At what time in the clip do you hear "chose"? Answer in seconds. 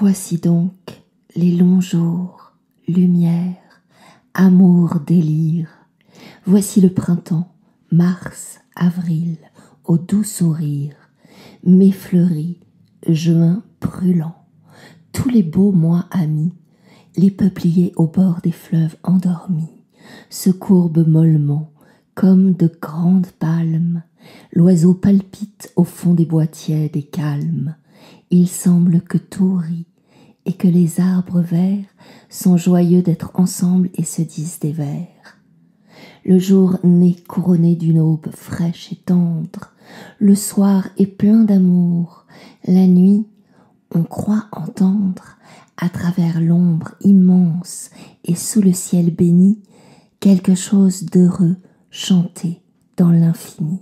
50.54-51.04